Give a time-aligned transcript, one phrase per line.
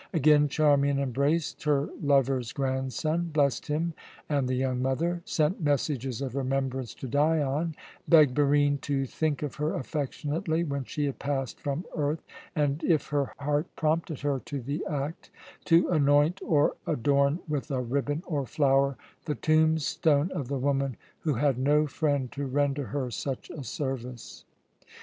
[0.15, 3.93] Again Charmian embraced her lover's grandson, blessed him
[4.27, 7.75] and the young mother, sent messages of remembrance to Dion,
[8.09, 12.23] begged Barine to think of her affectionately when she had passed from earth
[12.55, 15.29] and, if her heart prompted her to the act,
[15.65, 21.35] to anoint or adorn with a ribbon or flower the tombstone of the woman who
[21.35, 24.45] had no friend to render her such a service.